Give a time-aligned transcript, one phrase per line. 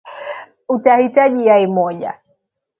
[0.69, 2.21] utahitaji yai moja